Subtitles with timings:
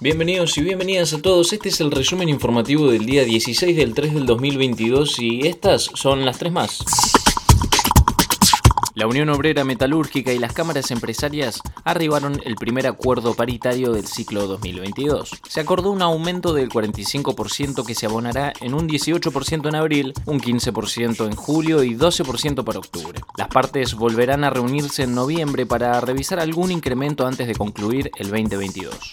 [0.00, 1.52] Bienvenidos y bienvenidas a todos.
[1.52, 6.24] Este es el resumen informativo del día 16 del 3 del 2022 y estas son
[6.24, 6.80] las tres más.
[8.98, 14.48] La Unión Obrera Metalúrgica y las cámaras empresarias arribaron el primer acuerdo paritario del ciclo
[14.48, 15.40] 2022.
[15.48, 20.40] Se acordó un aumento del 45% que se abonará en un 18% en abril, un
[20.40, 23.20] 15% en julio y 12% para octubre.
[23.36, 28.30] Las partes volverán a reunirse en noviembre para revisar algún incremento antes de concluir el
[28.30, 29.12] 2022.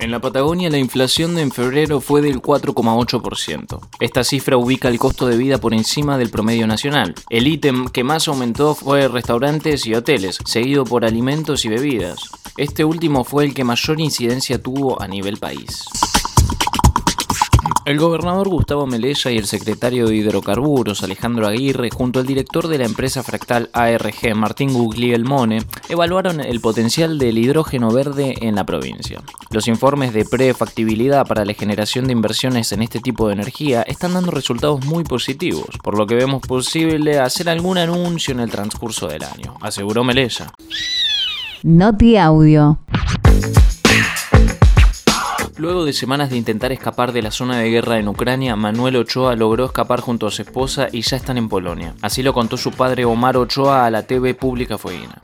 [0.00, 3.80] En la Patagonia la inflación en febrero fue del 4,8%.
[4.00, 7.14] Esta cifra ubica el costo de vida por encima del promedio nacional.
[7.28, 12.30] El ítem que más aumentó fue restaurantes y hoteles, seguido por alimentos y bebidas.
[12.56, 15.84] Este último fue el que mayor incidencia tuvo a nivel país.
[17.90, 22.78] El gobernador Gustavo Melella y el secretario de Hidrocarburos Alejandro Aguirre, junto al director de
[22.78, 29.20] la empresa fractal ARG Martín Guglielmone, evaluaron el potencial del hidrógeno verde en la provincia.
[29.50, 34.14] Los informes de prefactibilidad para la generación de inversiones en este tipo de energía están
[34.14, 39.08] dando resultados muy positivos, por lo que vemos posible hacer algún anuncio en el transcurso
[39.08, 40.46] del año, aseguró Melella.
[41.64, 42.78] Noti Audio.
[45.60, 49.36] Luego de semanas de intentar escapar de la zona de guerra en Ucrania, Manuel Ochoa
[49.36, 51.94] logró escapar junto a su esposa y ya están en Polonia.
[52.00, 55.20] Así lo contó su padre Omar Ochoa a la TV Pública Fueguina.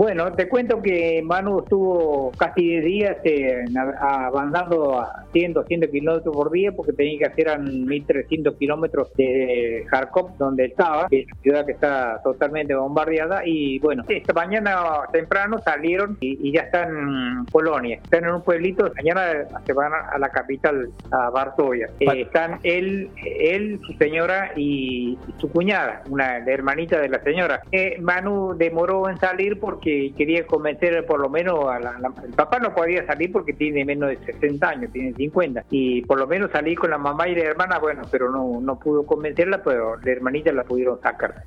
[0.00, 3.66] Bueno, te cuento que Manu estuvo casi 10 días eh,
[4.00, 10.38] avanzando a 100, 200 kilómetros por día porque tenía que hacer 1.300 kilómetros de Kharkov,
[10.38, 13.42] donde estaba, que es una ciudad que está totalmente bombardeada.
[13.44, 14.80] Y bueno, esta mañana
[15.12, 18.00] temprano salieron y, ya están en Polonia.
[18.02, 21.90] Están en un pueblito, mañana se van a la capital, a Varsovia.
[22.00, 27.60] Eh, están él, él, su señora y, su cuñada, una hermanita de la señora.
[27.70, 32.58] Eh, Manu demoró en salir porque quería convencer por lo menos a la, El papá
[32.58, 35.64] no podía salir porque tiene menos de 60 años, tiene 50.
[35.70, 38.78] Y por lo menos salí con la mamá y la hermana, bueno, pero no, no
[38.78, 41.44] pudo convencerla, pero la hermanita la pudieron sacar.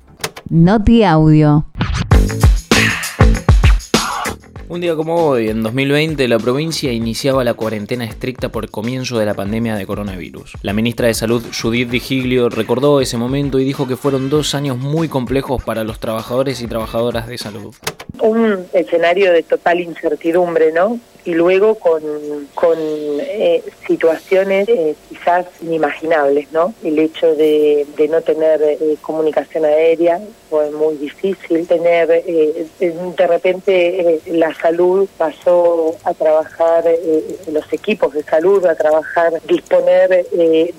[0.50, 1.64] Noti Audio.
[4.74, 9.24] Un día como hoy, en 2020, la provincia iniciaba la cuarentena estricta por comienzo de
[9.24, 10.54] la pandemia de coronavirus.
[10.62, 14.52] La ministra de Salud, Judith Di Giglio, recordó ese momento y dijo que fueron dos
[14.56, 17.72] años muy complejos para los trabajadores y trabajadoras de salud.
[18.18, 20.98] Un escenario de total incertidumbre, ¿no?
[21.24, 22.02] Y luego con,
[22.54, 26.74] con eh, situaciones eh, quizás inimaginables, ¿no?
[26.84, 30.20] El hecho de, de no tener eh, comunicación aérea
[30.50, 36.84] fue muy difícil, tener de repente la salud pasó a trabajar,
[37.50, 40.24] los equipos de salud a trabajar, disponer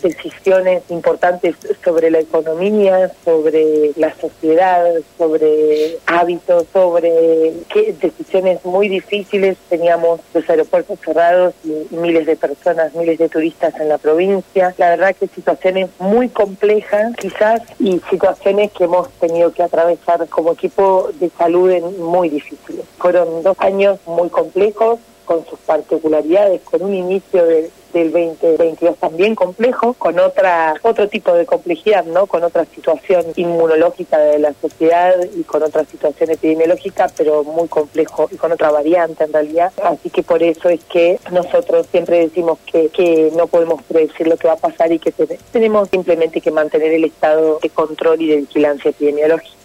[0.01, 9.57] decisiones importantes sobre la economía, sobre la sociedad, sobre hábitos, sobre qué decisiones muy difíciles
[9.69, 14.75] teníamos los aeropuertos cerrados y miles de personas, miles de turistas en la provincia.
[14.77, 20.51] La verdad que situaciones muy complejas quizás y situaciones que hemos tenido que atravesar como
[20.51, 22.85] equipo de salud muy difíciles.
[22.97, 29.35] Fueron dos años muy complejos con sus particularidades, con un inicio de del 2022 también
[29.35, 32.27] complejo, con otra otro tipo de complejidad, ¿no?
[32.27, 38.27] Con otra situación inmunológica de la sociedad y con otra situación epidemiológica, pero muy complejo
[38.31, 39.71] y con otra variante en realidad.
[39.83, 44.37] Así que por eso es que nosotros siempre decimos que, que no podemos predecir lo
[44.37, 45.13] que va a pasar y que
[45.51, 49.64] tenemos simplemente que mantener el estado de control y de vigilancia epidemiológica.